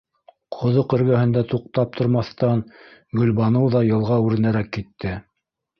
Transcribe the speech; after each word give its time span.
Ҡоҙоҡ 0.55 0.95
эргәһендә 0.97 1.43
туҡтап 1.51 1.93
тормаҫтан, 1.99 2.65
Гөлбаныу 3.21 3.73
ҙа 3.79 3.87
йылға 3.93 4.23
үренәрәк 4.27 4.77
китте. 4.81 5.17